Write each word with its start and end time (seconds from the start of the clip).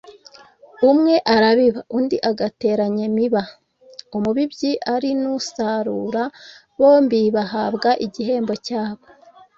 Umwe 0.89 1.15
arabiba, 1.35 1.79
undi 1.97 2.17
agateranya 2.29 3.03
imiba; 3.09 3.41
an 3.47 3.51
umubibyi 4.17 4.71
ari 4.93 5.09
n'usarura 5.21 6.23
bombi 6.79 7.21
bahabwa 7.35 7.89
igihembo 8.05 8.53
cyabo. 8.65 9.05